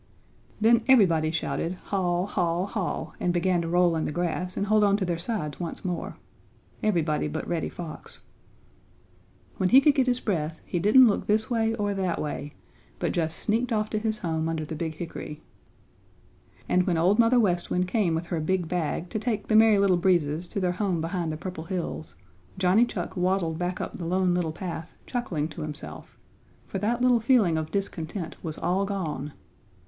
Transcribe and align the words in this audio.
Then 0.59 0.81
everybody 0.87 1.29
shouted 1.29 1.73
"Haw! 1.75 2.25
haw! 2.25 2.65
haw!" 2.65 3.11
and 3.19 3.31
began 3.31 3.61
to 3.61 3.67
roll 3.67 3.95
in 3.95 4.05
the 4.05 4.11
grass 4.11 4.57
and 4.57 4.65
hold 4.65 4.83
on 4.83 4.97
to 4.97 5.05
their 5.05 5.19
sides 5.19 5.59
once 5.59 5.85
more; 5.85 6.17
everybody 6.81 7.27
but 7.27 7.47
Reddy 7.47 7.69
Fox. 7.69 8.21
When 9.57 9.69
he 9.69 9.79
could 9.79 9.93
get 9.93 10.07
his 10.07 10.19
breath 10.19 10.59
he 10.65 10.79
didn't 10.79 11.07
look 11.07 11.27
this 11.27 11.51
way 11.51 11.75
or 11.75 11.93
that 11.93 12.19
way, 12.19 12.55
but 12.97 13.11
just 13.11 13.37
sneaked 13.37 13.71
off 13.71 13.91
to 13.91 13.99
his 13.99 14.17
home 14.17 14.49
under 14.49 14.65
the 14.65 14.73
big 14.75 14.95
hickory. 14.95 15.43
[Illustration: 16.65 16.65
Then 16.65 16.65
everybody 16.65 16.65
shouted 16.65 16.65
"Haw! 16.65 16.65
haw! 16.65 16.65
haw!"] 16.65 16.73
And 16.73 16.87
when 16.87 16.97
Old 16.97 17.19
Mother 17.19 17.39
West 17.39 17.69
Wind 17.69 17.87
came 17.87 18.15
with 18.15 18.25
her 18.25 18.39
big 18.39 18.67
bag 18.67 19.09
to 19.11 19.19
take 19.19 19.47
the 19.49 19.55
Merry 19.55 19.77
Little 19.77 19.97
Breezes 19.97 20.47
to 20.47 20.59
their 20.59 20.71
home 20.71 20.99
behind 20.99 21.31
the 21.31 21.37
Purple 21.37 21.65
Hills, 21.65 22.15
Johnny 22.57 22.85
Chuck 22.85 23.15
waddled 23.15 23.59
back 23.59 23.79
up 23.79 23.97
the 23.97 24.05
Lone 24.07 24.33
Little 24.33 24.51
Path 24.51 24.95
chuckling 25.05 25.47
to 25.49 25.61
himself, 25.61 26.17
for 26.65 26.79
that 26.79 27.03
little 27.03 27.19
feeling 27.19 27.55
of 27.55 27.69
discontent 27.69 28.35
was 28.43 28.57
all 28.57 28.83
gone. 28.85 29.33